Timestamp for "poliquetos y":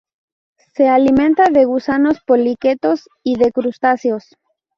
2.25-3.37